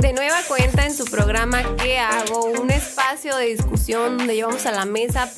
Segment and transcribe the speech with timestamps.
[0.00, 2.46] de nueva cuenta en su programa ¿Qué hago?
[2.46, 5.32] Un espacio de discusión donde llevamos a la mesa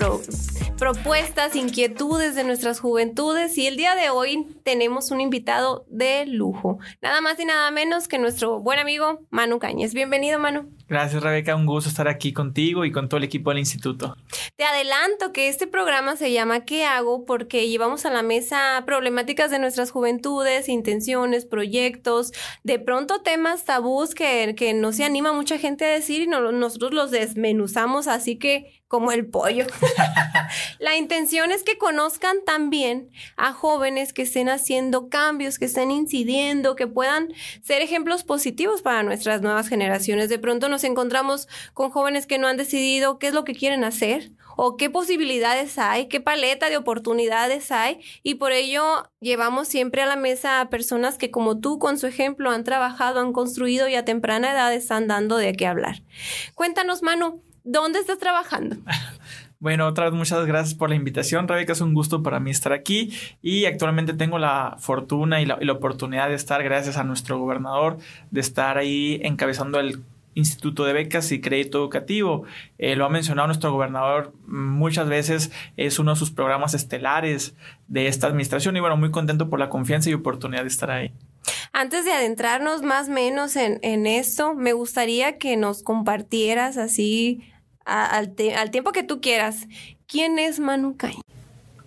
[0.76, 6.78] propuestas, inquietudes de nuestras juventudes y el día de hoy tenemos un invitado de lujo,
[7.02, 9.92] nada más y nada menos que nuestro buen amigo Manu Cañez.
[9.94, 10.70] Bienvenido Manu.
[10.90, 14.16] Gracias Rebeca, un gusto estar aquí contigo y con todo el equipo del instituto.
[14.56, 17.24] Te adelanto que este programa se llama ¿Qué hago?
[17.24, 22.32] porque llevamos a la mesa problemáticas de nuestras juventudes, intenciones, proyectos,
[22.64, 26.92] de pronto temas tabús que, que no se anima mucha gente a decir y nosotros
[26.92, 29.66] los desmenuzamos así que como el pollo.
[30.80, 36.74] la intención es que conozcan también a jóvenes que estén haciendo cambios, que estén incidiendo,
[36.74, 37.28] que puedan
[37.62, 40.28] ser ejemplos positivos para nuestras nuevas generaciones.
[40.28, 43.84] De pronto nos encontramos con jóvenes que no han decidido qué es lo que quieren
[43.84, 50.02] hacer o qué posibilidades hay, qué paleta de oportunidades hay y por ello llevamos siempre
[50.02, 53.88] a la mesa a personas que como tú con su ejemplo han trabajado, han construido
[53.88, 56.02] y a temprana edad están dando de qué hablar.
[56.54, 58.76] Cuéntanos, Manu, ¿Dónde estás trabajando?
[59.62, 61.74] Bueno, otra vez muchas gracias por la invitación, Rebeca.
[61.74, 66.30] Es un gusto para mí estar aquí y actualmente tengo la fortuna y la, oportunidad
[66.30, 67.98] de estar, gracias a nuestro gobernador,
[68.30, 70.02] de estar ahí encabezando el
[70.34, 72.44] Instituto de Becas y Crédito Educativo.
[72.78, 77.54] Eh, lo ha mencionado nuestro gobernador muchas veces, es uno de sus programas estelares
[77.88, 81.12] de esta administración y bueno, muy contento por la confianza y oportunidad de estar ahí.
[81.72, 87.42] Antes de adentrarnos más o menos en, en esto, me gustaría que nos compartieras así
[87.84, 89.66] al, tiempo que tú quieras.
[90.06, 91.22] ¿Quién es Manu Cañez?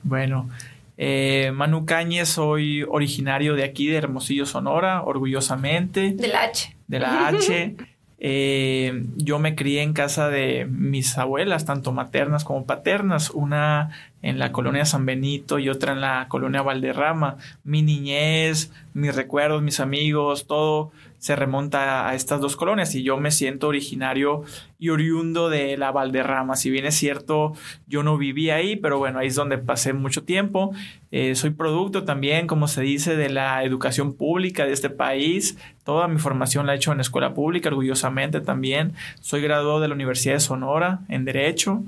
[0.04, 0.50] Bueno,
[0.98, 6.12] eh, Manu Cañez, soy originario de aquí, de Hermosillo, Sonora, orgullosamente.
[6.12, 6.76] De la H.
[6.88, 7.76] De la H.
[8.26, 13.90] Eh, yo me crié en casa de mis abuelas, tanto maternas como paternas, una
[14.22, 17.36] en la colonia San Benito y otra en la colonia Valderrama.
[17.66, 23.16] Mi niñez, mis recuerdos, mis amigos, todo se remonta a estas dos colonias y yo
[23.16, 24.44] me siento originario
[24.78, 26.58] y oriundo de la Valderrama.
[26.58, 27.54] Si bien es cierto,
[27.88, 30.74] yo no viví ahí, pero bueno, ahí es donde pasé mucho tiempo.
[31.12, 35.58] Eh, soy producto también, como se dice, de la educación pública de este país.
[35.86, 38.92] Toda mi formación la he hecho en escuela pública, orgullosamente también.
[39.22, 41.84] Soy graduado de la Universidad de Sonora en Derecho.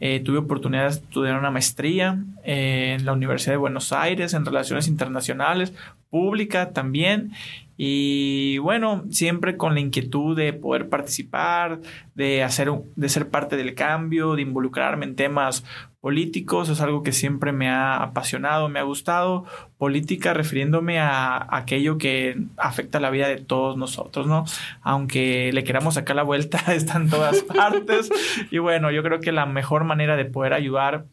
[0.00, 4.86] Eh, tuve oportunidad de estudiar una maestría en la Universidad de Buenos Aires en Relaciones
[4.86, 5.74] Internacionales,
[6.10, 7.32] pública también.
[7.80, 11.78] Y bueno, siempre con la inquietud de poder participar,
[12.16, 15.64] de hacer, de ser parte del cambio, de involucrarme en temas
[16.00, 19.44] políticos, es algo que siempre me ha apasionado, me ha gustado.
[19.78, 24.44] Política refiriéndome a aquello que afecta la vida de todos nosotros, ¿no?
[24.82, 28.10] Aunque le queramos sacar la vuelta, está en todas partes.
[28.50, 31.04] y bueno, yo creo que la mejor manera de poder ayudar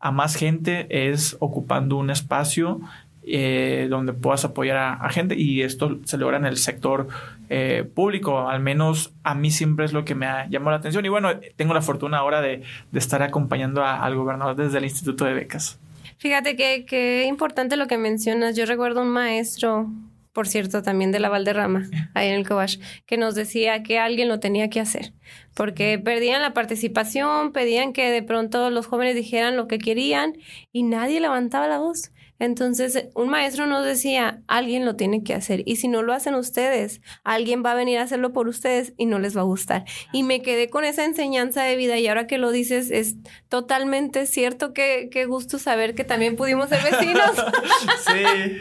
[0.00, 2.80] a más gente es ocupando un espacio
[3.22, 7.08] eh, donde puedas apoyar a, gente y esto se logra en el sector
[7.48, 11.04] eh, público, al menos a mí siempre es lo que me ha llamado la atención
[11.04, 12.62] y bueno, tengo la fortuna ahora de,
[12.94, 15.78] estar acompañando al gobernador desde el Instituto de Becas.
[16.18, 19.88] Fíjate que, que importante lo que mencionas, yo recuerdo un maestro
[20.32, 24.28] por cierto, también de la Valderrama, ahí en el Cobash, que nos decía que alguien
[24.28, 25.12] lo tenía que hacer,
[25.54, 30.34] porque perdían la participación, pedían que de pronto los jóvenes dijeran lo que querían
[30.72, 32.12] y nadie levantaba la voz.
[32.40, 35.62] Entonces, un maestro nos decía, alguien lo tiene que hacer.
[35.66, 39.04] Y si no lo hacen ustedes, alguien va a venir a hacerlo por ustedes y
[39.04, 39.84] no les va a gustar.
[40.10, 43.16] Y me quedé con esa enseñanza de vida y ahora que lo dices, es
[43.50, 44.72] totalmente cierto.
[44.72, 47.30] Qué, qué gusto saber que también pudimos ser vecinos.
[48.06, 48.56] sí.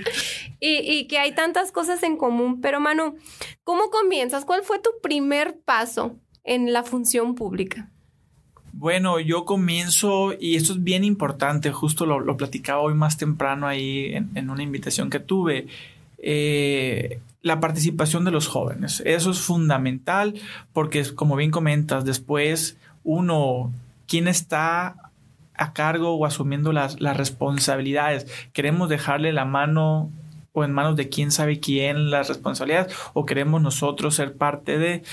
[0.60, 2.60] y, y que hay tantas cosas en común.
[2.60, 3.16] Pero Manu,
[3.64, 4.44] ¿cómo comienzas?
[4.44, 7.90] ¿Cuál fue tu primer paso en la función pública?
[8.80, 14.14] Bueno, yo comienzo, y esto es bien importante, justo lo, platicaba hoy más temprano ahí
[14.14, 15.68] en, una invitación que tuve,
[16.18, 19.04] eh, la participación de los jóvenes.
[19.06, 20.36] Eso es fundamental
[20.72, 23.74] porque, como bien comentas, después uno,
[24.08, 25.12] ¿quién está
[25.56, 28.28] a cargo o asumiendo las, las responsabilidades?
[28.54, 30.10] Queremos dejarle la mano
[30.64, 35.04] en manos de quién sabe quién las responsabilidades o queremos nosotros ser parte de...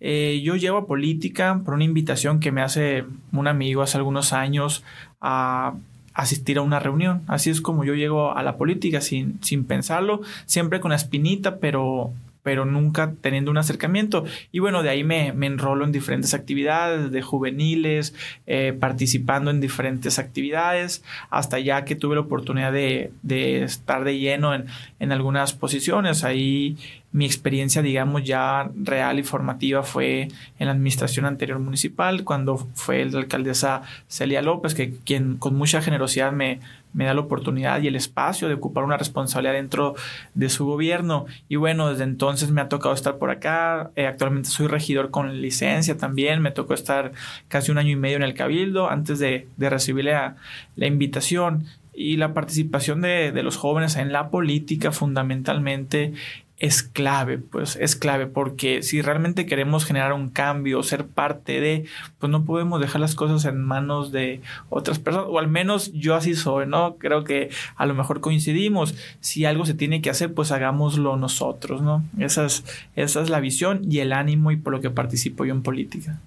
[0.00, 4.32] Eh, yo llevo a política por una invitación que me hace un amigo hace algunos
[4.32, 4.82] años
[5.20, 5.74] a
[6.14, 7.22] asistir a una reunión.
[7.26, 11.56] Así es como yo llego a la política sin, sin pensarlo, siempre con la espinita,
[11.56, 14.24] pero pero nunca teniendo un acercamiento.
[14.50, 18.14] Y bueno, de ahí me, me enrolo en diferentes actividades de juveniles,
[18.46, 24.18] eh, participando en diferentes actividades, hasta ya que tuve la oportunidad de, de estar de
[24.18, 24.66] lleno en,
[24.98, 26.24] en algunas posiciones.
[26.24, 26.76] Ahí
[27.12, 30.28] mi experiencia, digamos, ya real y formativa fue
[30.58, 35.82] en la administración anterior municipal, cuando fue la alcaldesa Celia López, que quien con mucha
[35.82, 36.60] generosidad me,
[36.94, 39.94] me da la oportunidad y el espacio de ocupar una responsabilidad dentro
[40.34, 41.26] de su gobierno.
[41.50, 43.90] Y bueno, desde entonces me ha tocado estar por acá.
[43.96, 46.40] Eh, actualmente soy regidor con licencia también.
[46.40, 47.12] Me tocó estar
[47.48, 50.36] casi un año y medio en el Cabildo antes de, de recibir la,
[50.76, 56.14] la invitación y la participación de, de, los jóvenes en la política fundamentalmente
[56.62, 61.86] es clave, pues es clave porque si realmente queremos generar un cambio, ser parte de,
[62.20, 66.14] pues no podemos dejar las cosas en manos de otras personas, o al menos yo
[66.14, 66.98] así soy, ¿no?
[66.98, 71.82] Creo que a lo mejor coincidimos, si algo se tiene que hacer, pues hagámoslo nosotros,
[71.82, 72.04] ¿no?
[72.16, 72.64] Esa es,
[72.94, 76.20] esa es la visión y el ánimo y por lo que participo yo en política.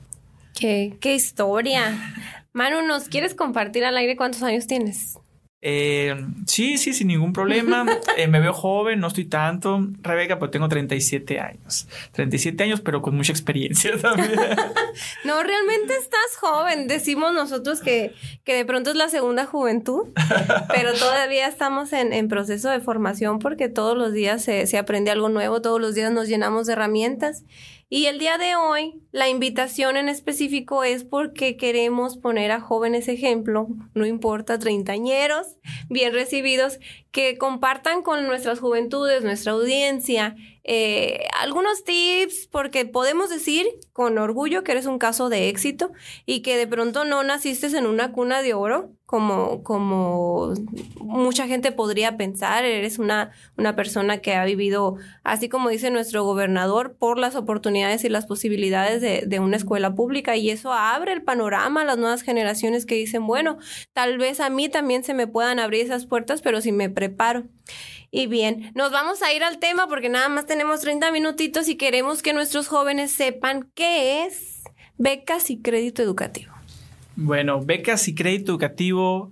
[0.54, 2.14] Qué, qué historia.
[2.52, 5.18] Manu, ¿nos quieres compartir al aire cuántos años tienes?
[5.68, 6.16] Eh,
[6.46, 7.86] sí, sí, sin ningún problema.
[8.18, 9.88] Eh, me veo joven, no estoy tanto.
[10.02, 11.88] Rebeca, pues tengo 37 años.
[12.14, 14.32] 37 años, pero con mucha experiencia también.
[15.26, 16.88] no, realmente estás joven.
[16.88, 18.14] Decimos nosotros que,
[18.46, 20.08] que de pronto es la segunda juventud,
[20.70, 25.12] pero todavía estamos en, en proceso de formación porque todos los días se, se aprende
[25.12, 27.44] algo nuevo, todos los días nos llenamos de herramientas.
[27.88, 33.08] Y el día de hoy, la invitación en específico es porque queremos poner a jóvenes
[33.08, 36.80] ejemplo, no importa, treintañeros, bien recibidos,
[37.12, 44.64] que compartan con nuestras juventudes, nuestra audiencia, eh, algunos tips, porque podemos decir con orgullo
[44.64, 45.92] que eres un caso de éxito
[46.26, 48.94] y que de pronto no naciste en una cuna de oro,
[49.64, 50.54] como,
[51.00, 52.66] mucha gente podría pensar.
[52.66, 58.04] Eres una, una persona que ha vivido, así como dice nuestro gobernador, por las oportunidades
[58.04, 61.98] y las posibilidades de, de una escuela pública y eso abre el panorama a las
[61.98, 63.58] nuevas generaciones que dicen, bueno,
[63.94, 67.46] tal vez a mí también se me puedan abrir esas puertas, pero si me preparo.
[68.12, 71.76] Y bien, nos vamos a ir al tema porque nada más tenemos 30 minutitos y
[71.76, 74.64] queremos que nuestros jóvenes sepan qué es
[74.98, 76.55] becas y crédito educativo.
[77.16, 79.32] Bueno, becas y crédito educativo,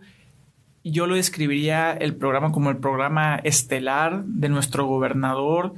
[0.86, 5.74] yo lo describiría el programa como el programa estelar de nuestro gobernador,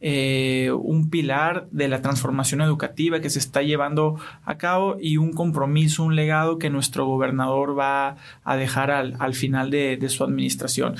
[0.00, 5.32] eh, un pilar de la transformación educativa que se está llevando a cabo y un
[5.32, 10.22] compromiso, un legado que nuestro gobernador va a dejar al, al final de, de su
[10.22, 10.94] administración.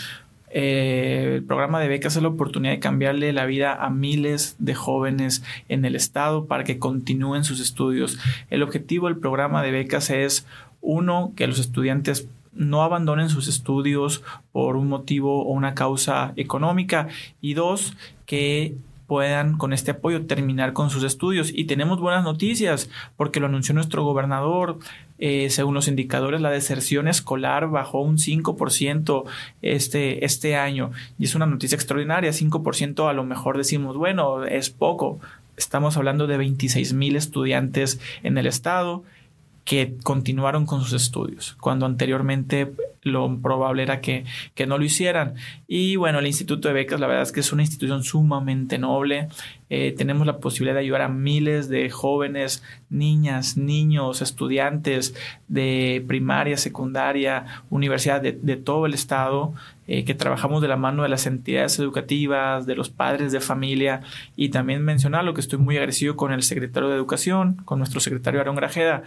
[0.51, 4.75] Eh, el programa de becas es la oportunidad de cambiarle la vida a miles de
[4.75, 8.19] jóvenes en el estado para que continúen sus estudios.
[8.51, 10.47] El objetivo del programa de becas es,
[10.81, 14.23] uno, que los estudiantes no abandonen sus estudios
[14.53, 17.09] por un motivo o una causa económica
[17.41, 17.97] y dos,
[18.27, 18.75] que
[19.09, 21.51] puedan con este apoyo terminar con sus estudios.
[21.53, 24.79] Y tenemos buenas noticias porque lo anunció nuestro gobernador.
[25.19, 29.25] Eh, según los indicadores, la deserción escolar bajó un 5%
[29.63, 30.93] este, este año.
[31.19, 32.31] Y es una noticia extraordinaria.
[32.31, 35.19] 5% a lo mejor decimos, bueno, es poco.
[35.57, 39.05] Estamos hablando de 26 mil estudiantes en el estado
[39.65, 42.73] que continuaron con sus estudios, cuando anteriormente
[43.03, 44.25] lo probable era que,
[44.55, 45.35] que, no lo hicieran.
[45.67, 49.29] Y bueno, el Instituto de Becas, la verdad es que es una institución sumamente noble.
[49.71, 55.15] Eh, tenemos la posibilidad de ayudar a miles de jóvenes, niñas, niños, estudiantes
[55.47, 59.55] de primaria, secundaria, universidad de, de todo el estado,
[59.91, 64.03] eh, que trabajamos de la mano de las entidades educativas, de los padres de familia
[64.37, 67.99] y también mencionar lo que estoy muy agradecido con el secretario de Educación, con nuestro
[67.99, 69.03] secretario Aaron Grajeda,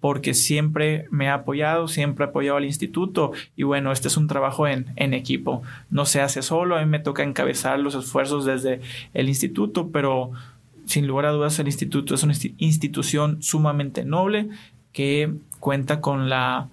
[0.00, 4.26] porque siempre me ha apoyado, siempre ha apoyado al instituto y bueno, este es un
[4.26, 8.44] trabajo en, en, equipo, no se hace solo, a mí me toca encabezar los esfuerzos
[8.44, 8.80] desde
[9.14, 10.32] el instituto, pero
[10.86, 14.48] sin lugar a dudas el instituto es una institución sumamente noble
[14.92, 16.68] que cuenta con la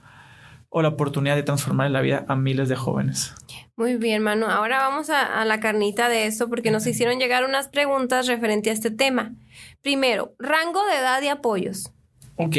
[0.71, 3.33] o la oportunidad de transformar la vida a miles de jóvenes.
[3.75, 4.45] Muy bien, Manu.
[4.45, 8.69] Ahora vamos a, a la carnita de esto porque nos hicieron llegar unas preguntas referente
[8.69, 9.33] a este tema.
[9.81, 11.91] Primero, rango de edad y apoyos.
[12.35, 12.55] Ok.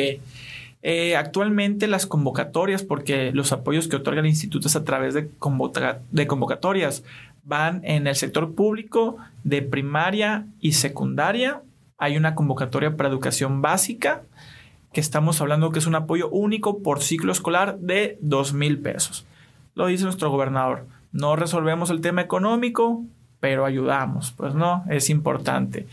[0.82, 5.28] Eh, actualmente las convocatorias, porque los apoyos que otorga el instituto es a través de,
[6.10, 7.04] de convocatorias,
[7.44, 11.62] van en el sector público de primaria y secundaria.
[11.98, 14.22] Hay una convocatoria para educación básica,
[14.92, 19.26] que estamos hablando que es un apoyo único por ciclo escolar de dos mil pesos.
[19.74, 20.86] Lo dice nuestro gobernador.
[21.12, 23.04] No resolvemos el tema económico,
[23.38, 24.32] pero ayudamos.
[24.32, 25.86] Pues no, es importante.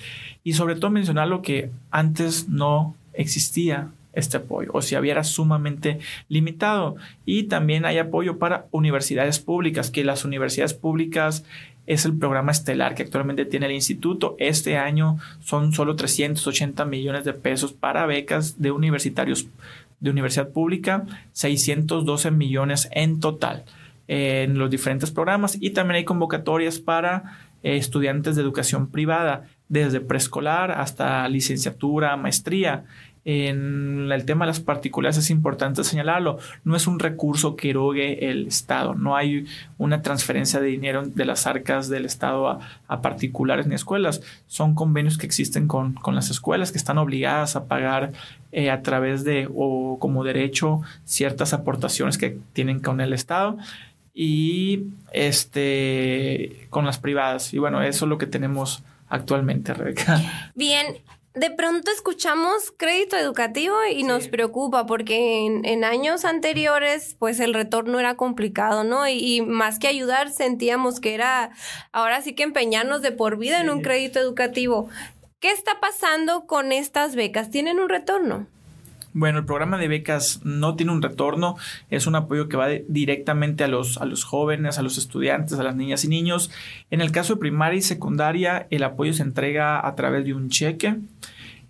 [0.43, 5.99] Y sobre todo mencionar lo que antes no existía este apoyo o si había sumamente
[6.29, 6.95] limitado.
[7.25, 11.43] Y también hay apoyo para universidades públicas, que las universidades públicas
[11.85, 14.35] es el programa estelar que actualmente tiene el instituto.
[14.39, 19.47] Este año son solo 380 millones de pesos para becas de universitarios
[19.99, 23.63] de universidad pública, 612 millones en total
[24.07, 30.71] en los diferentes programas y también hay convocatorias para estudiantes de educación privada, desde preescolar
[30.71, 32.85] hasta licenciatura, maestría.
[33.29, 38.29] En el tema de las particulares es importante señalarlo, no es un recurso que erogue
[38.29, 39.45] el Estado, no hay
[39.77, 42.47] una transferencia de dinero de las arcas del Estado
[42.87, 47.65] a, particulares ni escuelas, son convenios que existen con, las escuelas que están obligadas a
[47.65, 48.13] pagar
[48.53, 53.57] eh, a través de o como derecho ciertas aportaciones que tienen con el Estado
[54.13, 57.53] y este con las privadas.
[57.53, 60.51] Y bueno eso es lo que tenemos actualmente Rebeca.
[60.55, 60.85] Bien,
[61.37, 67.99] de pronto escuchamos crédito educativo y nos preocupa porque en, años anteriores pues el retorno
[67.99, 69.07] era complicado, ¿no?
[69.07, 71.51] Y, más que ayudar sentíamos que era
[71.91, 74.89] ahora sí que empeñarnos de por vida en un crédito educativo.
[75.39, 77.51] ¿Qué está pasando con estas becas?
[77.51, 78.47] ¿Tienen un retorno?
[79.17, 81.55] Bueno, el programa de becas no tiene un retorno,
[81.89, 85.63] es un apoyo que va directamente a los, a los jóvenes, a los estudiantes, a
[85.63, 86.51] las niñas y niños.
[86.91, 90.49] En el caso de primaria y secundaria, el apoyo se entrega a través de un
[90.49, 90.97] cheque.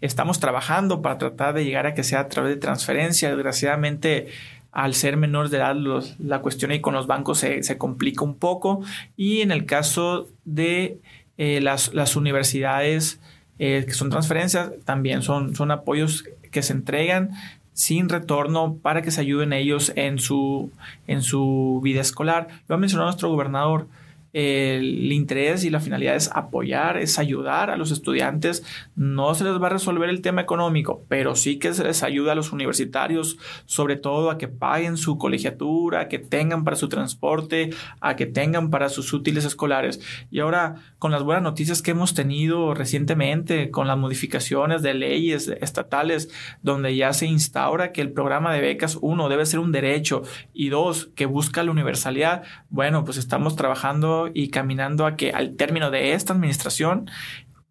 [0.01, 3.29] Estamos trabajando para tratar de llegar a que sea a través de transferencia.
[3.29, 4.27] Desgraciadamente,
[4.73, 5.77] al ser menores de edad,
[6.19, 8.81] la cuestión ahí con los bancos se, complica un poco.
[9.15, 10.99] Y en el caso de
[11.37, 13.21] eh, las, universidades,
[13.57, 17.31] eh, que son transferencias, también son, son apoyos que se entregan
[17.73, 20.71] sin retorno para que se ayuden ellos en su,
[21.05, 22.47] en su vida escolar.
[22.67, 23.87] Lo ha mencionado nuestro gobernador
[24.33, 28.63] el interés y la finalidad es apoyar, es ayudar a los estudiantes.
[28.95, 32.33] No se les va a resolver el tema económico, pero sí que se les ayuda
[32.33, 36.89] a los universitarios, sobre todo a que paguen su colegiatura, a que tengan para su
[36.89, 40.01] transporte, a que tengan para sus útiles escolares.
[40.29, 45.47] Y ahora, con las buenas noticias que hemos tenido recientemente, con las modificaciones de leyes
[45.61, 46.29] estatales,
[46.61, 50.69] donde ya se instaura que el programa de becas, uno, debe ser un derecho y
[50.69, 55.91] dos, que busca la universalidad, bueno, pues estamos trabajando y caminando a que al término
[55.91, 57.09] de esta administración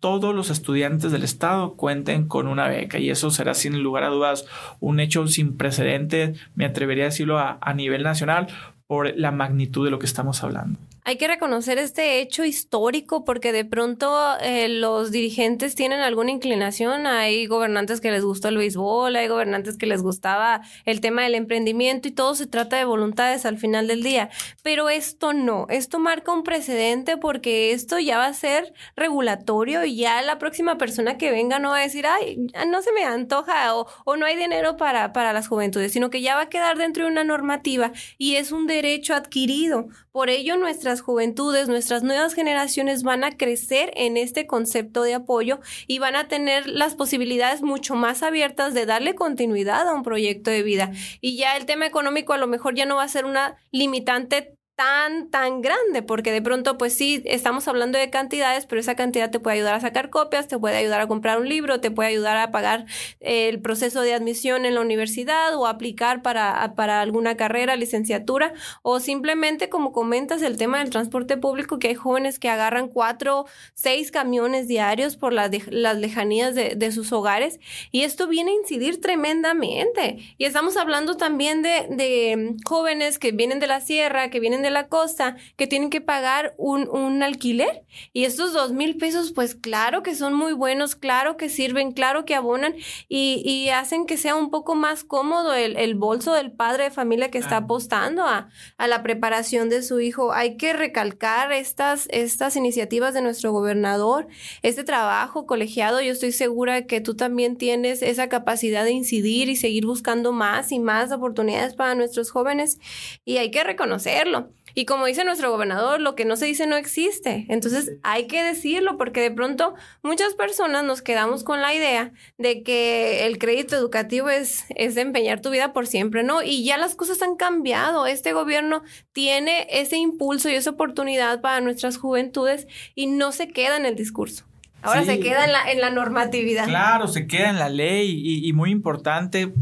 [0.00, 2.98] todos los estudiantes del Estado cuenten con una beca.
[2.98, 4.46] Y eso será sin lugar a dudas
[4.78, 8.48] un hecho sin precedentes, me atrevería a decirlo a, a nivel nacional
[8.86, 13.52] por la magnitud de lo que estamos hablando hay que reconocer este hecho histórico porque
[13.52, 17.06] de pronto eh, los dirigentes tienen alguna inclinación.
[17.06, 21.36] Hay gobernantes que les gusta el béisbol, hay gobernantes que les gustaba el tema del
[21.36, 24.30] emprendimiento y todo se trata de voluntades al final del día.
[24.64, 29.94] Pero esto no, esto marca un precedente porque esto ya va a ser regulatorio y
[29.94, 32.36] ya la próxima persona que venga no va a decir, ay,
[32.66, 36.20] no se me antoja o, o no hay dinero para, para las juventudes, sino que
[36.20, 39.86] ya va a quedar dentro de una normativa y es un derecho adquirido.
[40.16, 45.60] Por ello, nuestras juventudes, nuestras nuevas generaciones van a crecer en este concepto de apoyo
[45.86, 50.50] y van a tener las posibilidades mucho más abiertas de darle continuidad a un proyecto
[50.50, 50.90] de vida.
[51.20, 54.55] Y ya el tema económico a lo mejor ya no va a ser una limitante
[54.76, 59.30] tan, tan grande, porque de pronto, pues sí, estamos hablando de cantidades, pero esa cantidad
[59.30, 62.10] te puede ayudar a sacar copias, te puede ayudar a comprar un libro, te puede
[62.10, 62.84] ayudar a pagar
[63.20, 68.52] el proceso de admisión en la universidad o aplicar para, para alguna carrera, licenciatura,
[68.82, 73.46] o simplemente, como comentas, el tema del transporte público, que hay jóvenes que agarran cuatro,
[73.72, 77.60] seis camiones diarios por las, las lejanías de, de sus hogares,
[77.92, 80.18] y esto viene a incidir tremendamente.
[80.36, 84.65] Y estamos hablando también de, de jóvenes que vienen de la sierra, que vienen de
[84.66, 87.84] de la costa que tienen que pagar un, un alquiler.
[88.12, 92.24] Y estos dos mil pesos, pues claro que son muy buenos, claro que sirven, claro
[92.24, 92.74] que abonan
[93.08, 96.90] y, y hacen que sea un poco más cómodo el, el bolso del padre de
[96.90, 100.32] familia que está apostando a, a, la preparación de su hijo.
[100.32, 104.26] Hay que recalcar estas, estas iniciativas de nuestro gobernador,
[104.62, 106.00] este trabajo colegiado.
[106.00, 110.72] Yo estoy segura que tú también tienes esa capacidad de incidir y seguir buscando más
[110.72, 112.78] y más oportunidades para nuestros jóvenes
[113.24, 114.50] y hay que reconocerlo.
[114.78, 117.46] Y como dice nuestro gobernador, lo que no se dice no existe.
[117.48, 122.62] Entonces hay que decirlo porque de pronto muchas personas nos quedamos con la idea de
[122.62, 126.42] que el crédito educativo es, es empeñar tu vida por siempre, ¿no?
[126.42, 128.06] Y ya las cosas han cambiado.
[128.06, 128.82] Este gobierno
[129.14, 133.96] tiene ese impulso y esa oportunidad para nuestras juventudes y no se queda en el
[133.96, 134.44] discurso.
[134.82, 136.66] Ahora se queda en la, en la normatividad.
[136.66, 139.54] Claro, se queda en la ley y, y muy importante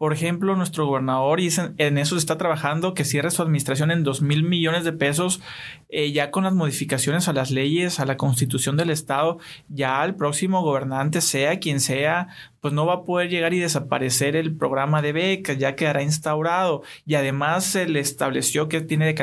[0.00, 4.22] por ejemplo, nuestro gobernador, y en eso está trabajando, que cierre su administración en dos
[4.22, 5.42] mil millones de pesos,
[5.90, 9.36] eh, ya con las modificaciones a las leyes, a la constitución del Estado,
[9.68, 12.28] ya el próximo gobernante, sea quien sea,
[12.60, 16.82] pues no va a poder llegar y desaparecer el programa de becas, ya quedará instaurado.
[17.06, 19.14] Y además se le estableció que tiene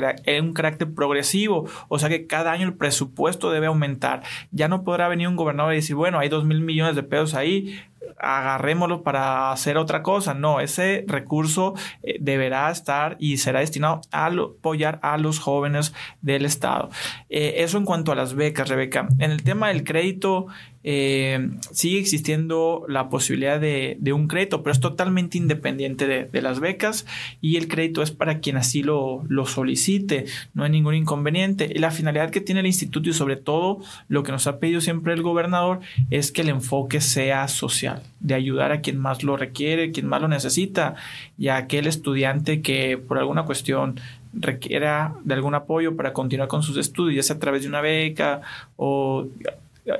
[0.42, 4.24] un carácter progresivo, o sea que cada año el presupuesto debe aumentar.
[4.52, 7.34] Ya no podrá venir un gobernador y decir, bueno, hay dos mil millones de pesos
[7.36, 7.80] ahí,
[8.20, 10.34] agarrémoslo para hacer otra cosa.
[10.34, 16.46] No, ese recurso eh, deberá estar y será destinado a apoyar a los jóvenes del
[16.46, 16.90] Estado.
[17.30, 19.08] Eh, eso en cuanto a las becas, Rebeca.
[19.20, 20.48] En el tema del crédito,
[20.84, 27.06] eh, sigue existiendo la posibilidad de, un crédito, pero es totalmente independiente de, las becas
[27.42, 31.70] y el crédito es para quien así lo, lo, solicite, no hay ningún inconveniente.
[31.74, 34.82] Y la finalidad que tiene el instituto y sobre todo lo que nos ha pedido
[34.82, 35.80] siempre el gobernador
[36.10, 40.22] es que el enfoque sea social, de ayudar a quien más lo requiere, quien más
[40.22, 40.96] lo necesita
[41.38, 44.00] y a aquel estudiante que por alguna cuestión
[44.34, 47.82] requiera de algún apoyo para continuar con sus estudios, ya sea a través de una
[47.82, 48.42] beca
[48.76, 49.28] o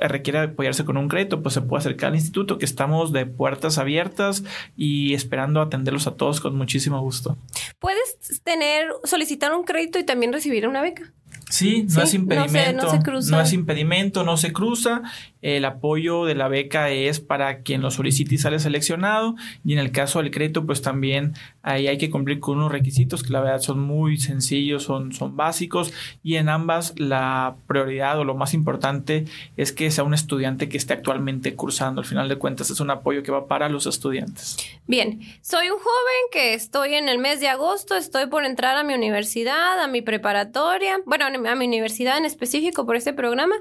[0.00, 3.78] requiere apoyarse con un crédito, pues se puede acercar al instituto, que estamos de puertas
[3.78, 4.44] abiertas
[4.76, 7.36] y esperando atenderlos a todos con muchísimo gusto.
[7.78, 11.12] ¿Puedes tener, solicitar un crédito y también recibir una beca?
[11.50, 12.84] Sí, no es impedimento.
[12.84, 13.36] No, se, cruza.
[13.36, 15.02] no es impedimento, no se cruza.
[15.40, 19.34] El apoyo de la beca es para quien lo solicite y sale seleccionado.
[19.64, 21.34] Y en el caso del crédito, pues también
[21.68, 25.36] ahí hay que cumplir con unos requisitos que la verdad son muy sencillos, son, son
[25.36, 25.92] básicos.
[26.22, 30.78] Y en ambas la prioridad o lo más importante es que sea un estudiante que
[30.78, 32.00] esté actualmente cursando.
[32.00, 34.56] Al final de cuentas es un apoyo que va para los estudiantes.
[34.86, 38.82] Bien, soy un joven que estoy en el mes de agosto, estoy por entrar a
[38.82, 43.54] mi universidad, a mi preparatoria, bueno, a mi universidad en específico por este programa.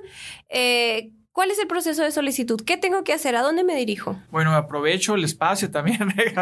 [0.49, 2.59] Eh, ¿Cuál es el proceso de solicitud?
[2.65, 3.35] ¿Qué tengo que hacer?
[3.35, 4.19] ¿A dónde me dirijo?
[4.31, 5.99] Bueno, aprovecho el espacio también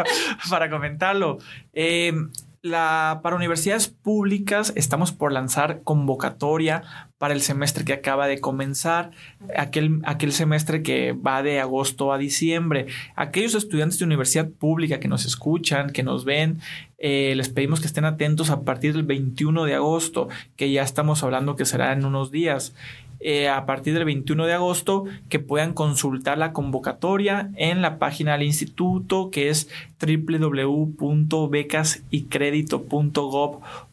[0.48, 1.36] para comentarlo.
[1.74, 2.14] Eh,
[2.62, 9.10] la, para universidades públicas estamos por lanzar convocatoria para el semestre que acaba de comenzar,
[9.56, 12.86] aquel, aquel semestre que va de agosto a diciembre.
[13.16, 16.60] Aquellos estudiantes de universidad pública que nos escuchan, que nos ven,
[16.98, 21.22] eh, les pedimos que estén atentos a partir del 21 de agosto, que ya estamos
[21.22, 22.74] hablando que será en unos días.
[23.20, 28.32] Eh, a partir del 21 de agosto que puedan consultar la convocatoria en la página
[28.32, 29.68] del instituto que es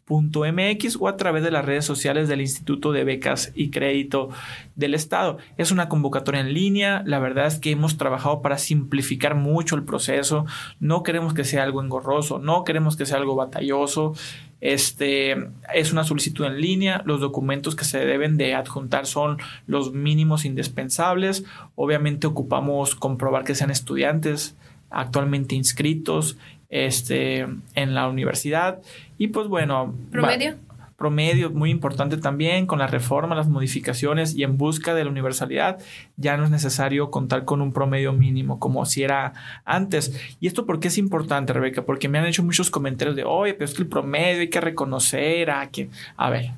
[0.08, 4.30] www.becasycredito.gov.mx o a través de las redes sociales del Instituto de Becas y Crédito
[4.76, 5.38] del Estado.
[5.58, 9.84] Es una convocatoria en línea, la verdad es que hemos trabajado para simplificar mucho el
[9.84, 10.46] proceso,
[10.80, 14.14] no queremos que sea algo engorroso, no queremos que sea algo batalloso,
[14.62, 15.36] este
[15.74, 17.02] es una solicitud en línea.
[17.06, 21.44] Los documentos que se deben de adjuntar son los mínimos indispensables.
[21.76, 24.56] Obviamente ocupamos comprobar que sean estudiantes
[24.90, 26.38] actualmente inscritos
[26.74, 28.82] este, en la universidad.
[29.20, 29.94] Y pues bueno.
[30.12, 30.56] ¿Promedio?
[30.96, 35.80] promedio muy importante también con la reforma, las modificaciones y en busca de la universalidad
[36.16, 39.34] ya no es necesario contar con un promedio mínimo como si era
[39.66, 40.18] antes.
[40.40, 41.84] ¿Y esto por qué es importante, Rebeca?
[41.84, 44.62] Porque me han hecho muchos comentarios de, oye, pero es que el promedio hay que
[44.62, 46.52] reconocer a que, a ver,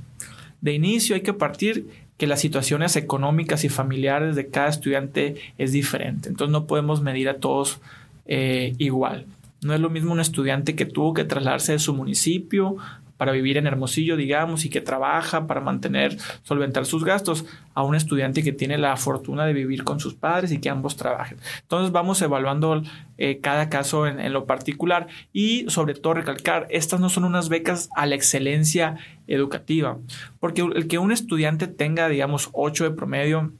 [0.61, 5.71] de inicio hay que partir que las situaciones económicas y familiares de cada estudiante es
[5.71, 6.29] diferente.
[6.29, 7.81] Entonces no podemos medir a todos
[8.27, 9.25] eh, igual.
[9.65, 12.77] No es lo mismo un estudiante que tuvo que trasladarse de su municipio
[13.17, 17.95] para vivir en Hermosillo, digamos, y que trabaja para mantener, solventar sus gastos, a un
[17.95, 21.39] estudiante que tiene la fortuna de vivir con sus padres y que ambos trabajen.
[21.61, 22.83] Entonces vamos evaluando
[23.17, 27.89] eh, cada caso en, lo particular y sobre todo recalcar, estas no son unas becas
[27.95, 29.97] a la excelencia educativa,
[30.39, 33.51] porque el que un estudiante tenga, digamos, 8 de promedio,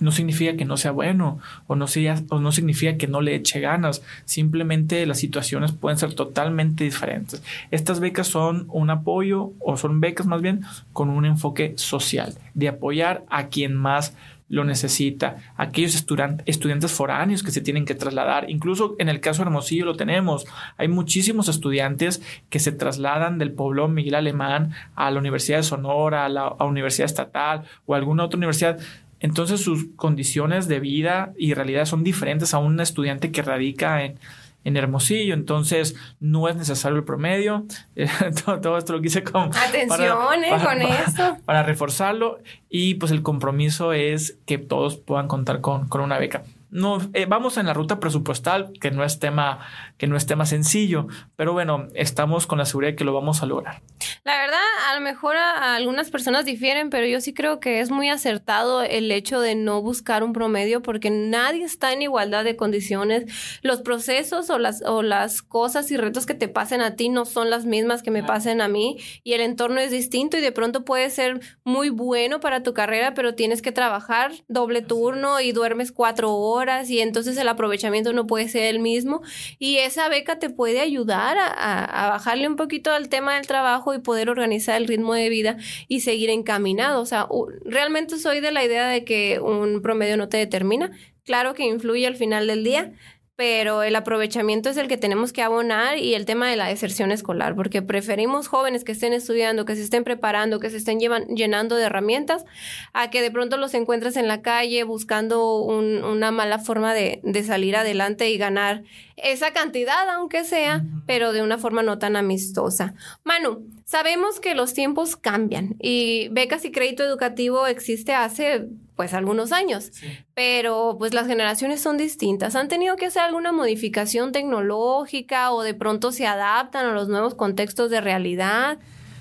[0.00, 3.34] no significa que no sea bueno o no, sea, o no significa que no le
[3.34, 4.02] eche ganas.
[4.24, 7.42] Simplemente las situaciones pueden ser totalmente diferentes.
[7.70, 12.68] Estas becas son un apoyo o son becas más bien con un enfoque social, de
[12.68, 14.14] apoyar a quien más
[14.50, 19.46] lo necesita, aquellos estudiantes foráneos que se tienen que trasladar, incluso en el caso de
[19.46, 20.44] Hermosillo lo tenemos,
[20.76, 26.26] hay muchísimos estudiantes que se trasladan del pueblo Miguel Alemán a la Universidad de Sonora,
[26.26, 28.80] a la Universidad Estatal o a alguna otra universidad
[29.20, 34.18] entonces sus condiciones de vida y realidad son diferentes a un estudiante que radica en,
[34.62, 37.64] Hermosillo, entonces no es necesario el promedio.
[38.44, 41.38] todo, esto lo quise con, Atención eh, con eso.
[41.46, 46.44] Para reforzarlo y pues el compromiso es que todos puedan contar con, con una beca
[46.70, 49.66] no, eh, vamos en la ruta presupuestal, que no es tema,
[49.98, 53.42] que no es tema sencillo, pero bueno, estamos con la seguridad de que lo vamos
[53.42, 53.82] a lograr.
[54.24, 57.90] La verdad, a lo mejor a, algunas personas difieren, pero yo sí creo que es
[57.90, 62.56] muy acertado el hecho de no buscar un promedio porque nadie está en igualdad de
[62.56, 63.24] condiciones.
[63.62, 67.24] Los procesos o las, o las cosas y retos que te pasen a ti no
[67.24, 70.52] son las mismas que me pasen a mí y el entorno es distinto y de
[70.52, 75.50] pronto puede ser muy bueno para tu carrera, pero tienes que trabajar doble turno y
[75.52, 79.22] duermes cuatro horas y entonces el aprovechamiento no puede ser el mismo
[79.58, 84.00] y esa beca te puede ayudar a, bajarle un poquito al tema del trabajo y
[84.00, 85.56] poder organizar el ritmo de vida
[85.88, 87.00] y seguir encaminado.
[87.00, 87.26] O sea,
[87.64, 90.90] realmente soy de la idea de que un promedio no te determina.
[91.24, 92.92] Claro que influye al final del día,
[93.40, 97.10] pero el aprovechamiento es el que tenemos que abonar y el tema de la deserción
[97.10, 101.76] escolar, porque preferimos jóvenes que estén estudiando, que se estén preparando, que se estén llenando
[101.76, 102.44] de herramientas,
[102.92, 107.42] a que de pronto los encuentres en la calle buscando una mala forma de, de
[107.42, 108.82] salir adelante y ganar
[109.16, 112.92] esa cantidad, aunque sea, pero de una forma no tan amistosa.
[113.24, 118.66] Manu, sabemos que los tiempos cambian y becas y crédito educativo existe hace
[119.00, 119.92] pues algunos años,
[120.34, 122.54] pero pues las generaciones son distintas.
[122.54, 127.34] ¿Han tenido que hacer alguna modificación tecnológica o de pronto se adaptan a los nuevos
[127.34, 128.78] contextos de realidad?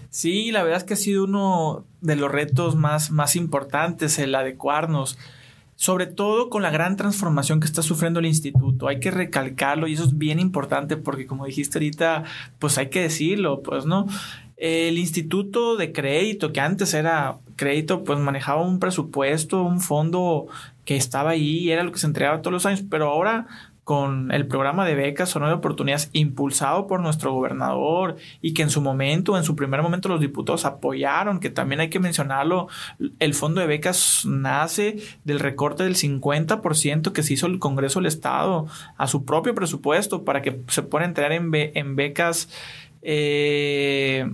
[0.10, 4.36] Sí, la verdad es que ha sido uno de los retos más, más importantes el
[4.36, 5.18] adecuarnos
[5.78, 8.90] sobre todo con la gran transformación que está sufriendo el instituto.
[8.90, 12.26] Hay que recalcarlo y eso es bien importante porque como dijiste ahorita,
[12.60, 14.06] pues hay que decirlo, pues no.
[14.62, 20.48] El instituto de crédito, que antes era crédito, pues manejaba un presupuesto, un fondo
[20.84, 23.48] que estaba ahí, era lo que se entregaba todos los años, pero ahora
[23.90, 28.70] con el programa de becas o de oportunidades impulsado por nuestro gobernador y que en
[28.70, 32.68] su momento, en su primer momento los diputados apoyaron, que también hay que mencionarlo,
[33.18, 38.08] el fondo de becas nace del recorte del 50% que se hizo el Congreso del
[38.08, 38.68] Estado
[38.98, 42.50] a su propio presupuesto para que se pueda entrar en, en becas
[43.02, 44.30] eh,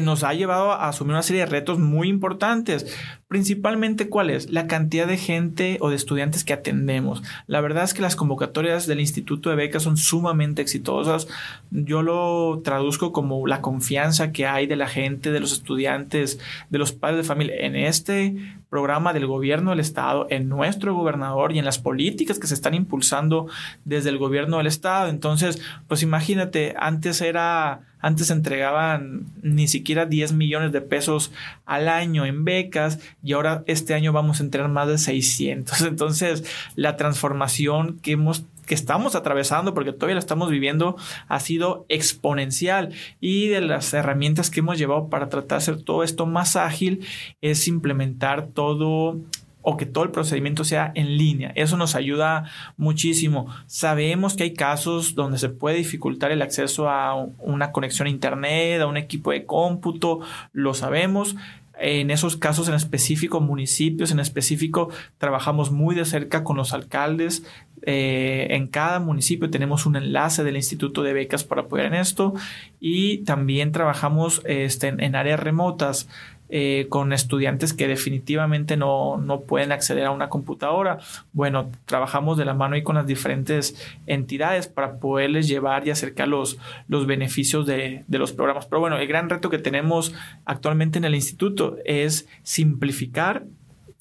[0.00, 2.96] nos ha llevado a asumir una serie de retos muy importantes.
[3.28, 4.50] Principalmente, ¿cuál es?
[4.50, 7.22] La cantidad de gente o de estudiantes que atendemos.
[7.46, 11.28] La verdad es que las convocatorias del Instituto de Becas son sumamente exitosas.
[11.70, 16.78] Yo lo traduzco como la confianza que hay de la gente, de los estudiantes, de
[16.78, 18.36] los padres de familia en este
[18.70, 22.74] programa del gobierno del Estado, en nuestro gobernador y en las políticas que se están
[22.74, 23.46] impulsando
[23.84, 25.08] desde el gobierno del Estado.
[25.08, 31.32] Entonces, pues imagínate, antes era antes entregaban ni siquiera 10 millones de pesos
[31.64, 35.80] al año en becas y ahora este año vamos a entregar más de 600.
[35.82, 36.44] Entonces,
[36.76, 40.96] la transformación que hemos que estamos atravesando, porque todavía la estamos viviendo,
[41.28, 42.94] ha sido exponencial.
[43.20, 47.04] Y de las herramientas que hemos llevado para tratar de hacer todo esto más ágil
[47.40, 49.20] es implementar todo
[49.62, 51.52] o que todo el procedimiento sea en línea.
[51.54, 53.46] Eso nos ayuda muchísimo.
[53.66, 58.80] Sabemos que hay casos donde se puede dificultar el acceso a una conexión a Internet,
[58.80, 60.20] a un equipo de cómputo,
[60.52, 61.36] lo sabemos.
[61.78, 67.44] En esos casos en específico, municipios en específico, trabajamos muy de cerca con los alcaldes.
[67.84, 72.34] Eh, en cada municipio tenemos un enlace del Instituto de Becas para apoyar en esto
[72.78, 76.08] y también trabajamos este, en áreas remotas.
[76.54, 80.98] Eh, con estudiantes que definitivamente no, no, pueden acceder a una computadora.
[81.32, 83.74] Bueno, trabajamos de la mano y con las diferentes
[84.06, 88.66] entidades para poderles llevar y acercar los, los beneficios de, de los programas.
[88.66, 90.12] Pero bueno, el gran reto que tenemos
[90.44, 93.44] actualmente en el instituto es simplificar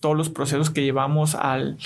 [0.01, 1.77] todos los procesos que llevamos al,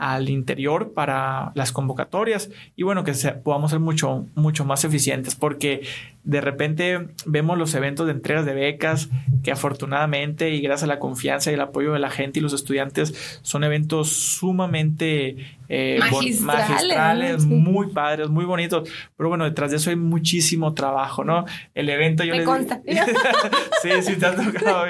[0.00, 3.12] al interior para las convocatorias y bueno que
[3.44, 5.82] podamos ser mucho mucho más eficientes porque
[6.24, 9.08] de repente vemos los eventos de entregas de becas
[9.42, 12.52] que afortunadamente y gracias a la confianza y el apoyo de la gente y los
[12.52, 18.90] estudiantes son eventos sumamente eh, magistrales, muy padres, muy bonitos.
[19.16, 21.44] Pero bueno, detrás de eso hay muchísimo trabajo, ¿no?
[21.74, 22.82] El evento yo le consta.
[23.82, 24.86] sí, sí, te ha tocado,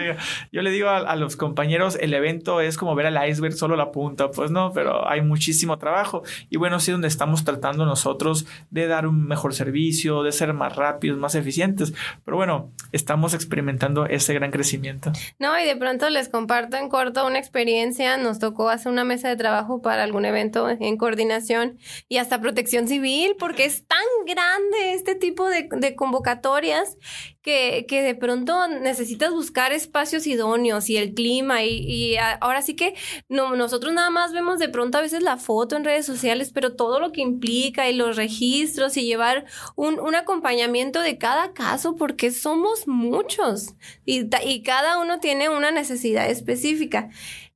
[0.51, 3.93] Yo le digo a, los compañeros, el evento es como ver al iceberg solo la
[3.93, 6.23] punta, pues no, pero hay muchísimo trabajo.
[6.49, 10.77] Y bueno, sí, donde estamos tratando nosotros de dar un mejor servicio, de ser más
[10.77, 11.93] rápidos, más eficientes.
[12.25, 15.13] Pero bueno, estamos experimentando ese gran crecimiento.
[15.39, 18.17] No, y de pronto les comparto en corto una experiencia.
[18.17, 21.79] Nos tocó hacer una mesa de trabajo para algún evento en coordinación
[22.09, 26.97] y hasta protección civil, porque es tan grande este tipo de, de convocatorias
[27.43, 32.75] que, que, de pronto necesitas buscar espacios idóneos y el clima y, y ahora sí
[32.75, 32.95] que
[33.29, 36.75] no, nosotros nada más vemos de pronto a veces la foto en redes sociales, pero
[36.77, 41.97] todo lo que implica y los registros y llevar un, un acompañamiento de cada caso
[41.97, 43.75] porque somos muchos
[44.05, 47.11] y, y cada uno tiene una necesidad específica.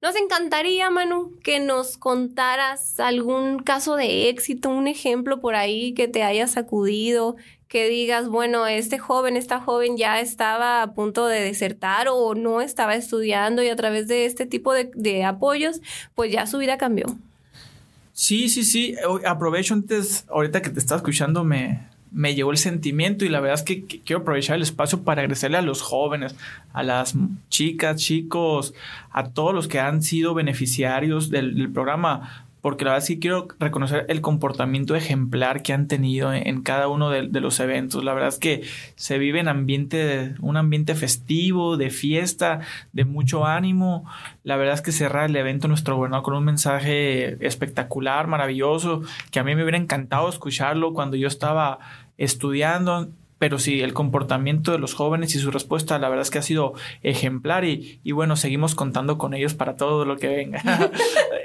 [0.04, 6.08] Nos encantaría, Manu, que nos contaras algún caso de éxito, un ejemplo por ahí que
[6.08, 7.36] te haya sacudido,
[7.68, 12.60] que digas, bueno, este joven, esta joven ya estaba a punto de desertar o no
[12.60, 15.80] estaba estudiando y a través de este tipo de, apoyos,
[16.14, 17.06] pues ya su vida cambió.
[18.12, 18.94] Sí, sí, sí.
[19.26, 23.58] Aprovecho antes, ahorita que te estaba escuchando, me, me llegó el sentimiento y la verdad
[23.58, 26.36] es que, quiero aprovechar el espacio para agradecerle a los jóvenes,
[26.72, 27.16] a las
[27.48, 28.72] chicas, chicos,
[29.10, 34.06] a todos los que han sido beneficiarios del programa porque la verdad sí quiero reconocer
[34.08, 38.02] el comportamiento ejemplar que han tenido en, cada uno de, los eventos.
[38.02, 38.62] La verdad es que
[38.96, 42.60] se vive en ambiente, un ambiente festivo, de fiesta,
[42.94, 44.06] de mucho ánimo.
[44.44, 49.40] La verdad es que cerrar el evento nuestro gobernador con un mensaje espectacular, maravilloso, que
[49.40, 51.80] a mí me hubiera encantado escucharlo cuando yo estaba
[52.16, 56.38] estudiando pero sí, el comportamiento de los jóvenes y su respuesta, la verdad es que
[56.38, 60.62] ha sido ejemplar y, bueno, seguimos contando con ellos para todo lo que venga.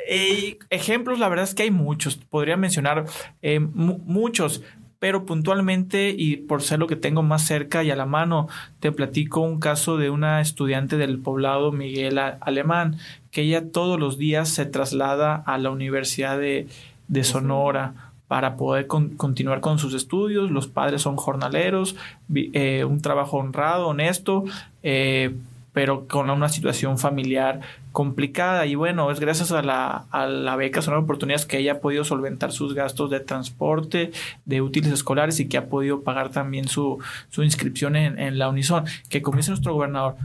[0.70, 3.06] ejemplos, la verdad es que hay muchos, podría mencionar
[3.42, 4.64] eh, muchos,
[5.00, 8.48] pero puntualmente y por ser lo que tengo más cerca y a la mano,
[8.80, 12.98] te platico un caso de una estudiante del poblado Miguel Alemán,
[13.32, 16.68] que ella todos los días se traslada a la Universidad de,
[17.08, 20.52] de Sonora para poder continuar con sus estudios.
[20.52, 21.96] Los padres son jornaleros,
[22.32, 24.44] eh, un trabajo honrado, honesto,
[24.84, 25.34] eh,
[25.74, 27.62] pero con una situación familiar
[27.92, 28.68] complicada.
[28.68, 32.04] Y bueno, es gracias a la, a la beca son oportunidades que ella ha podido
[32.04, 34.12] solventar sus gastos de transporte,
[34.46, 37.00] de útiles escolares y que ha podido pagar también su,
[37.32, 38.86] su inscripción en, en la Unison.
[39.10, 40.18] Que como dice nuestro gobernador,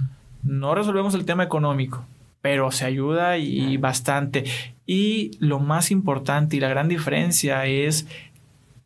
[0.42, 2.04] no resolvemos el tema económico,
[2.42, 4.44] pero se ayuda y bastante.
[4.86, 8.06] Y lo más importante y la gran diferencia es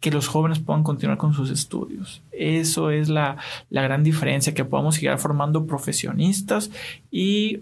[0.00, 2.22] que los jóvenes puedan continuar con sus estudios.
[2.30, 3.36] Eso es la,
[3.68, 6.70] la gran diferencia, que podamos seguir formando profesionistas
[7.10, 7.60] y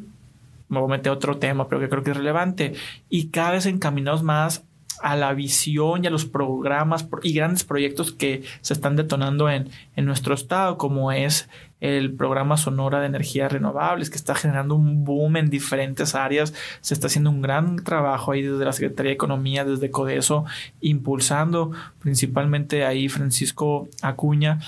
[0.69, 2.75] me voy a meter otro tema, pero que creo que es relevante,
[3.09, 4.65] y cada vez encaminados más
[5.03, 9.69] a la visión y a los programas y grandes proyectos que se están detonando en,
[9.95, 11.49] en nuestro estado, como es
[11.81, 16.55] el programa Sonora de Energías Renovables, que está generando un boom en diferentes áreas.
[16.81, 20.45] Se está haciendo un gran trabajo ahí desde la Secretaría de Economía, desde Codeso,
[20.81, 24.61] impulsando principalmente ahí Francisco Acuña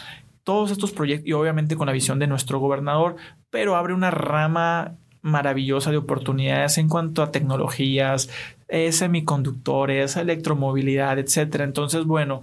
[0.45, 3.17] todos estos proyectos y obviamente con la visión de nuestro gobernador,
[3.51, 8.31] pero abre una rama maravillosa de oportunidades en cuanto a tecnologías,
[8.69, 11.65] eh, semiconductores, electromovilidad, etcétera.
[11.65, 12.43] Entonces, bueno,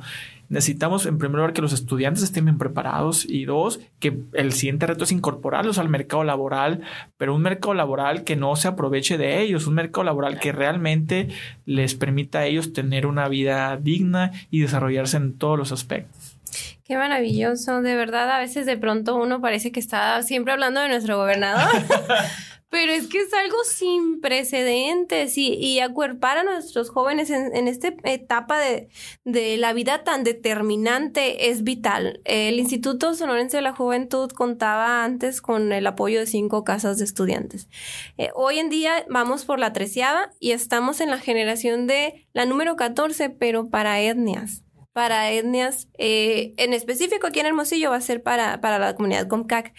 [0.49, 4.87] necesitamos en primer lugar que los estudiantes estén bien preparados y dos, que el siguiente
[4.87, 6.81] reto es incorporarlos al mercado laboral,
[7.17, 11.29] pero un mercado laboral que no se aproveche de ellos, un mercado laboral que realmente
[11.65, 16.37] les permita a ellos tener una vida digna y desarrollarse en todos los aspectos.
[16.85, 20.89] Qué maravilloso, de verdad, a veces de pronto uno parece que está siempre hablando de
[20.89, 21.67] nuestro gobernador.
[22.69, 27.67] Pero es que es algo sin precedentes y, y acuerpar a nuestros jóvenes en, en
[27.67, 28.89] esta etapa de,
[29.23, 32.21] de, la vida tan determinante es vital.
[32.25, 37.05] El Instituto Sonorense de la Juventud contaba antes con el apoyo de cinco casas de
[37.05, 37.69] estudiantes.
[38.17, 42.45] Eh, hoy en día vamos por la treceava y estamos en la generación de la
[42.45, 48.01] número 14, pero para etnias para etnias, eh, en específico aquí en Hermosillo va a
[48.01, 49.73] ser para, para la comunidad Comcac.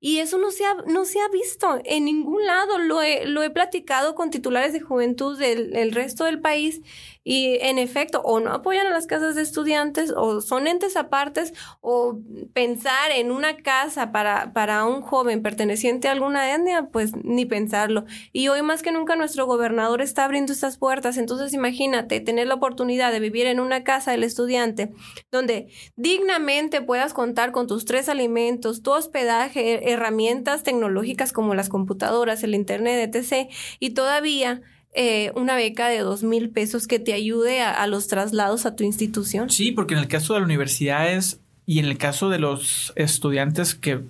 [0.00, 2.78] Y eso no se ha, no se ha visto en ningún lado.
[2.78, 6.82] Lo he, lo he platicado con titulares de juventud del, resto del país
[7.28, 11.54] y en efecto, o no apoyan a las casas de estudiantes, o son entes apartes,
[11.80, 12.20] o
[12.52, 18.04] pensar en una casa para, para un joven perteneciente a alguna etnia, pues ni pensarlo.
[18.32, 21.16] Y hoy más que nunca nuestro gobernador está abriendo estas puertas.
[21.16, 24.92] Entonces imagínate tener la oportunidad de vivir en una casa del estudiante
[25.32, 32.44] donde dignamente puedas contar con tus tres alimentos, tu hospedaje, herramientas tecnológicas como las computadoras,
[32.44, 33.50] el internet, etc.
[33.80, 34.62] Y todavía
[34.98, 38.82] eh, una beca de dos mil pesos que te ayude a, los traslados a tu
[38.82, 39.50] institución.
[39.50, 43.74] Sí, porque en el caso de las universidades y en el caso de los estudiantes
[43.74, 44.00] que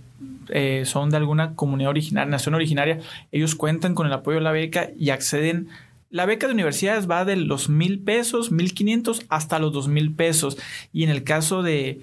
[0.50, 3.00] eh, son de alguna comunidad originaria, nación originaria,
[3.32, 5.66] ellos cuentan con el apoyo de la beca y acceden.
[6.10, 10.12] La beca de universidades va de los mil pesos, mil quinientos hasta los dos mil
[10.12, 10.56] pesos.
[10.92, 12.00] Y en el caso de,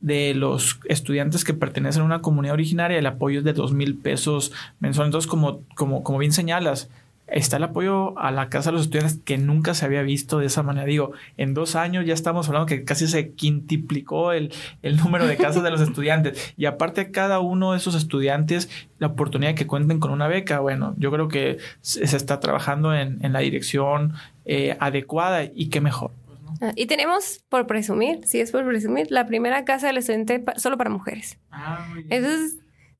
[0.00, 3.94] de los estudiantes que pertenecen a una comunidad originaria, el apoyo es de dos mil
[3.94, 5.10] pesos mensuales.
[5.10, 6.90] Entonces, como, como, como bien señalas,
[7.26, 10.46] está el apoyo a la casa de los estudiantes que nunca se había visto de
[10.46, 10.86] esa manera.
[10.86, 15.36] Digo, en dos años ya estamos hablando que casi se quintuplicó el, el número de
[15.36, 16.54] casas de los estudiantes.
[16.56, 20.28] Y aparte a cada uno de esos estudiantes, la oportunidad de que cuenten con una
[20.28, 20.60] beca.
[20.60, 25.80] Bueno, yo creo que se, está trabajando en, en la dirección eh, adecuada y qué
[25.80, 26.12] mejor.
[26.60, 30.78] Ah, y tenemos, por presumir, si es por presumir, la primera casa del estudiante solo
[30.78, 31.38] para mujeres.
[31.50, 32.56] Ah, Eso es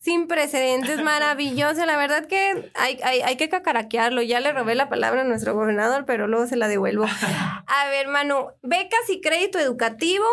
[0.06, 1.84] sin precedentes, maravilloso.
[1.84, 4.22] La verdad que hay, hay, que cacaraquearlo.
[4.22, 7.06] Ya le robé la palabra a nuestro gobernador, pero luego se la devuelvo.
[7.66, 10.24] A ver, Manu, becas y crédito educativo.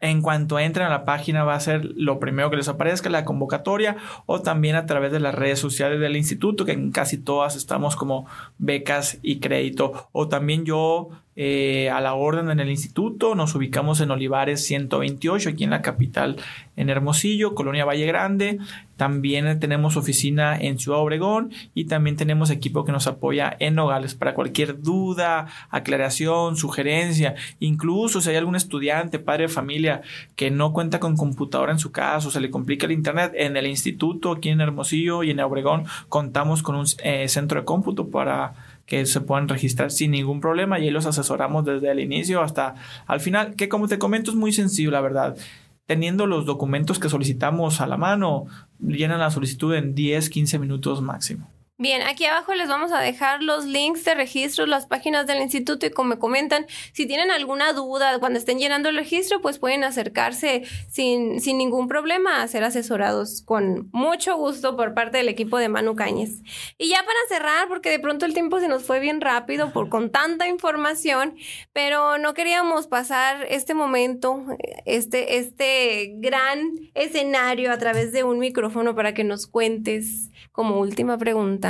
[0.00, 3.24] en cuanto entren a la página va a ser lo primero que les aparezca la
[3.24, 7.56] convocatoria o también a través de las redes sociales del instituto que en casi todas
[7.56, 8.26] estamos como
[8.58, 10.08] becas y crédito.
[10.12, 11.08] O también yo
[11.40, 13.36] eh, a la orden en el instituto.
[13.36, 16.34] Nos ubicamos en Olivares 128, aquí en la capital,
[16.74, 18.58] en Hermosillo, Colonia Valle Grande.
[18.96, 24.16] También tenemos oficina en Ciudad Obregón y también tenemos equipo que nos apoya en Nogales
[24.16, 27.36] para cualquier duda, aclaración, sugerencia.
[27.60, 30.02] Incluso si hay algún estudiante, padre de familia
[30.34, 33.56] que no cuenta con computadora en su casa o se le complica el internet, en
[33.56, 38.08] el instituto aquí en Hermosillo y en Obregón contamos con un eh, centro de cómputo
[38.08, 38.54] para
[38.88, 42.74] que se puedan registrar sin ningún problema y ahí los asesoramos desde el inicio hasta
[43.06, 45.36] al final, que como te comento es muy sencillo, la verdad.
[45.84, 48.46] Teniendo los documentos que solicitamos a la mano,
[48.80, 51.50] llenan la solicitud en 10, 15 minutos máximo.
[51.80, 55.86] Bien, aquí abajo les vamos a dejar los links de registro, las páginas del instituto
[55.86, 59.84] y como me comentan, si tienen alguna duda cuando estén llenando el registro, pues pueden
[59.84, 65.56] acercarse sin, sin ningún problema a ser asesorados con mucho gusto por parte del equipo
[65.56, 66.42] de Manu Cáñez.
[66.78, 69.88] Y ya para cerrar, porque de pronto el tiempo se nos fue bien rápido por
[69.88, 71.36] con tanta información,
[71.72, 74.44] pero no queríamos pasar este momento,
[74.84, 81.18] este, este gran escenario a través de un micrófono para que nos cuentes como última
[81.18, 81.67] pregunta,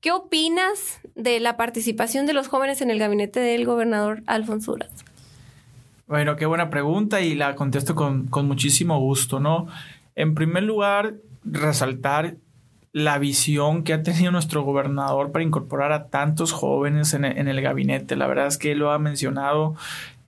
[0.00, 5.04] ¿qué opinas de la participación de los jóvenes en el gabinete del gobernador Alfonso Uras?
[6.06, 9.66] Bueno, qué buena pregunta y la contesto con, muchísimo gusto, ¿no?
[10.14, 12.36] En primer lugar, resaltar
[12.92, 18.16] la visión que ha tenido nuestro gobernador para incorporar a tantos jóvenes en, el gabinete.
[18.16, 19.74] La verdad es que lo ha mencionado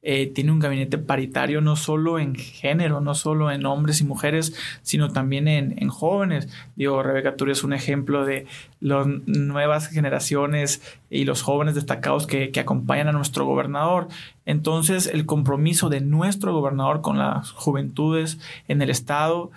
[0.07, 4.55] eh, tiene un gabinete paritario no solo en género, no solo en hombres y mujeres,
[4.83, 6.49] sino también en, jóvenes.
[6.77, 8.47] Digo, Rebeca Turi es un ejemplo de
[8.81, 14.09] las nuevas generaciones y los jóvenes destacados que, que acompañan a nuestro gobernador.
[14.45, 18.39] Entonces, el compromiso de nuestro gobernador con las juventudes
[18.69, 19.51] en el Estado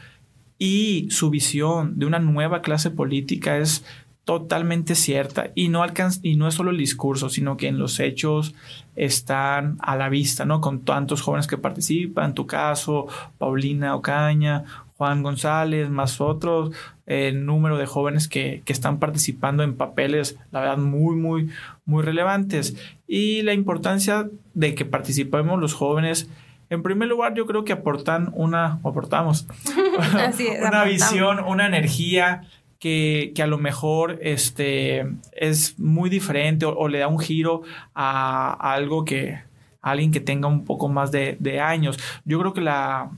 [0.57, 3.83] y su visión de una nueva clase política es
[4.28, 8.02] totalmente cierta y no alcanza, y no es solo el discurso, sino que en los
[8.02, 8.54] hechos
[8.98, 10.60] están a la vista, ¿no?
[10.60, 14.66] Con tantos jóvenes que participan, tu caso, Paulina Ocaña,
[14.98, 20.60] Juan González, más otros, el número de jóvenes que, que, están participando en papeles, la
[20.60, 21.50] verdad, muy, muy,
[21.86, 22.76] muy relevantes.
[23.08, 26.30] Y la importancia de que participemos los jóvenes,
[26.70, 29.48] en primer lugar, yo creo que aportan una, aportamos,
[30.68, 32.42] una visión, una energía
[32.80, 37.63] que, a lo mejor este, es muy diferente o, le da un giro
[37.94, 39.40] a, algo que
[39.82, 41.98] alguien que tenga un poco más de, años.
[42.26, 43.12] Yo creo que la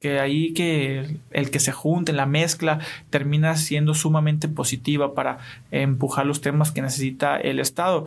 [0.00, 2.80] que ahí que el que se junte, la mezcla,
[3.10, 5.38] termina siendo sumamente positiva para
[5.70, 8.06] empujar los temas que necesita el Estado.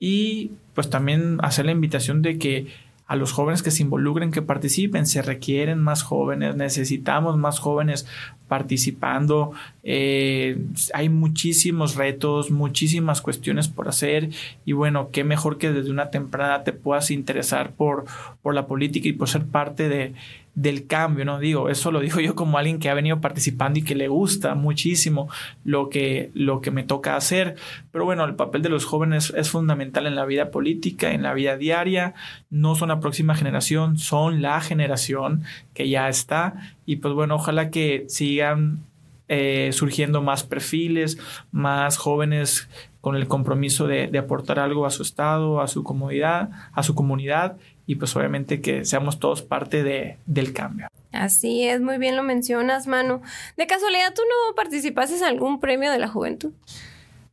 [0.00, 2.66] Y pues también hacer la invitación de que
[3.08, 5.06] a los jóvenes que se involucren, que participen.
[5.06, 8.06] Se requieren más jóvenes, necesitamos más jóvenes
[8.48, 9.52] participando.
[9.82, 10.58] Eh,
[10.92, 14.28] hay muchísimos retos, muchísimas cuestiones por hacer
[14.66, 18.04] y bueno, qué mejor que desde una temprana te puedas interesar por,
[18.42, 20.12] por la política y por ser parte de,
[20.58, 21.38] del cambio, ¿no?
[21.38, 24.56] Digo, eso lo digo yo como alguien que ha venido participando y que le gusta
[24.56, 25.28] muchísimo
[25.62, 27.54] lo que, lo que me toca hacer.
[27.92, 31.32] Pero bueno, el papel de los jóvenes es fundamental en la vida política, en la
[31.32, 32.14] vida diaria.
[32.50, 35.44] No son la próxima generación, son la generación
[35.74, 36.54] que ya está.
[36.84, 38.80] Y pues bueno, ojalá que sigan
[39.28, 41.18] eh, surgiendo más perfiles,
[41.52, 42.68] más jóvenes
[43.00, 46.96] con el compromiso de, de, aportar algo a su estado, a su comunidad, a su
[46.96, 47.58] comunidad
[47.88, 50.88] y pues obviamente que seamos todos parte de, del cambio.
[51.10, 53.22] Así es, muy bien lo mencionas, Manu.
[53.56, 56.52] De casualidad, ¿tú no participaste en algún premio de la juventud?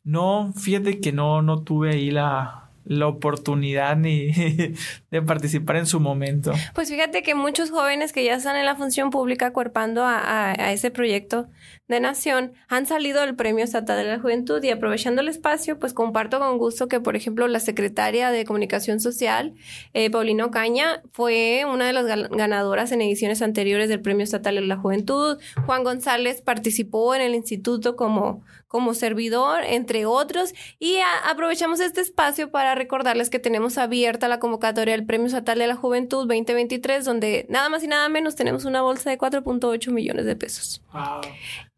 [0.06, 4.32] No, fíjate que no, no tuve ahí la, la oportunidad ni
[5.12, 6.54] de participar en su momento.
[6.74, 10.92] Pues fíjate que muchos jóvenes que ya están en la función pública cuerpando a, ese
[10.92, 11.48] proyecto
[11.88, 15.94] de Nación han salido del Premio Estatal de la Juventud y aprovechando el espacio, pues
[15.94, 19.54] comparto con gusto que, por ejemplo, la secretaria de Comunicación Social,
[19.94, 24.62] eh, Paulino Caña, fue una de las ganadoras en ediciones anteriores del Premio Estatal de
[24.62, 25.38] la Juventud.
[25.66, 30.98] Juan González participó en el instituto como, como servidor, entre otros, y
[31.30, 35.76] aprovechamos este espacio para recordarles que tenemos abierta la convocatoria del Premio Estatal de la
[35.76, 40.36] Juventud 2023, donde nada más y nada menos tenemos una bolsa de 4.8 millones de
[40.36, 40.82] pesos.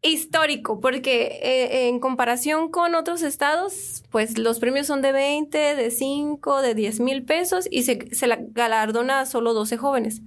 [0.00, 5.90] Histórico, porque eh, en comparación con otros estados, pues los premios son de 20, de
[5.90, 10.22] 5, de 10 mil pesos y se, se galardona a solo 12 jóvenes.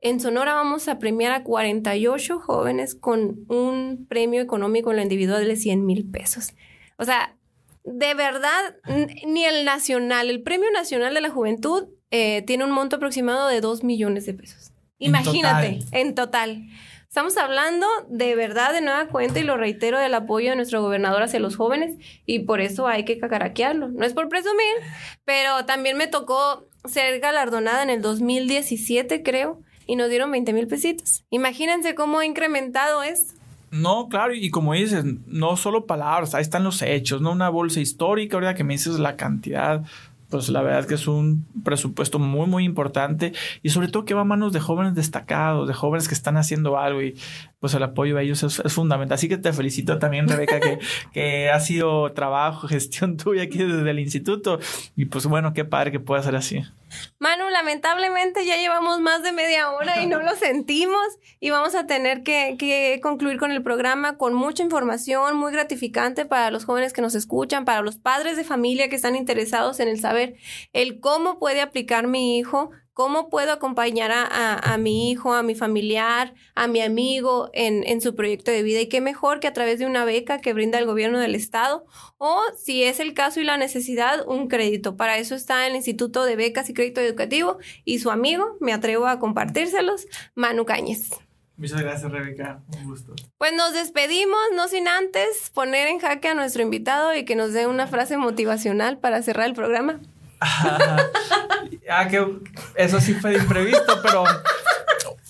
[0.00, 5.46] En Sonora vamos a premiar a 48 jóvenes con un premio económico en la individual
[5.46, 6.54] de 100 mil pesos.
[6.96, 7.36] O sea,
[7.84, 8.76] de verdad,
[9.26, 13.60] ni el nacional, el Premio Nacional de la Juventud eh, tiene un monto aproximado de
[13.60, 14.72] 2 millones de pesos.
[14.98, 16.68] Imagínate, en total.
[17.12, 21.22] Estamos hablando de verdad, de nueva cuenta, y lo reitero, del apoyo de nuestro gobernador
[21.22, 23.88] hacia los jóvenes, y por eso hay que cacaraquearlo.
[23.88, 24.76] No es por presumir,
[25.26, 30.66] pero también me tocó ser galardonada en el 2017, creo, y nos dieron 20 mil
[30.68, 31.22] pesitos.
[31.28, 33.34] Imagínense cómo ha incrementado es.
[33.70, 37.32] No, claro, y como dices, no solo palabras, ahí están los hechos, ¿no?
[37.32, 39.82] Una bolsa histórica, ahorita que me dices la cantidad,
[40.32, 44.22] pues la verdad que es un presupuesto muy, muy importante y sobre todo que va
[44.22, 47.14] a manos de jóvenes destacados, de jóvenes que están haciendo algo y
[47.62, 49.14] pues el apoyo a ellos es, fundamental.
[49.14, 50.80] Así que te felicito también, Rebeca, que,
[51.12, 54.58] que ha sido trabajo, gestión tuya aquí desde el instituto
[54.96, 56.64] y pues bueno, qué padre que pueda ser así.
[57.20, 61.06] Manu, lamentablemente ya llevamos más de media hora y no lo sentimos
[61.38, 66.24] y vamos a tener que, que, concluir con el programa con mucha información muy gratificante
[66.24, 69.86] para los jóvenes que nos escuchan, para los padres de familia que están interesados en
[69.86, 70.34] el saber
[70.72, 76.34] el cómo puede aplicar mi hijo ¿Cómo puedo acompañar a, mi hijo, a mi familiar,
[76.54, 78.80] a mi amigo en, en, su proyecto de vida?
[78.80, 81.86] Y qué mejor que a través de una beca que brinda el gobierno del estado
[82.18, 84.96] o, si es el caso y la necesidad, un crédito.
[84.96, 89.06] Para eso está el Instituto de Becas y Crédito Educativo y su amigo, me atrevo
[89.06, 91.10] a compartírselos, Manu Cáñez.
[91.56, 92.62] Muchas gracias, Rebeca.
[92.76, 93.14] Un gusto.
[93.38, 97.52] Pues nos despedimos, no sin antes poner en jaque a nuestro invitado y que nos
[97.52, 100.00] dé una frase motivacional para cerrar el programa.
[101.90, 102.26] ah, que
[102.76, 104.24] eso sí fue de imprevisto, pero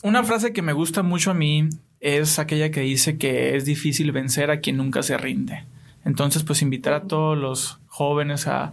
[0.03, 1.69] una frase que me gusta mucho a mí
[2.01, 5.65] es aquella que dice que es difícil vencer a quien nunca se rinde.
[6.05, 8.73] Entonces, pues invitar a todos los jóvenes a,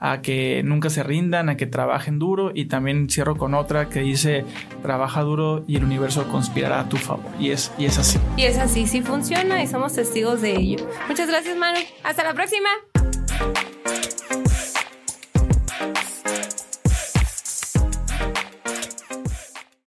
[0.00, 4.00] a que nunca se rindan, a que trabajen duro y también cierro con otra que
[4.00, 4.44] dice
[4.82, 8.18] trabaja duro y el universo conspirará a tu favor y es, y es así.
[8.36, 10.88] Y es así, sí funciona y somos testigos de ello.
[11.08, 12.68] Muchas gracias Manu, hasta la próxima.